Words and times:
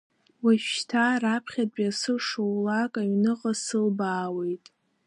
Уажәшьҭа, 0.43 1.19
раԥхьатәи 1.21 1.89
асы 1.89 2.13
шоулак 2.25 2.93
аҩныҟа 3.01 3.51
сылбаауеит. 3.63 4.65